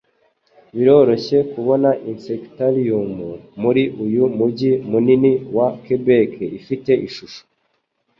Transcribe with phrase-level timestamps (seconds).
[0.75, 3.11] Biroroshye kubona Insectarium
[3.61, 7.41] muri uyu mujyi munini wa Québec- ifite ishusho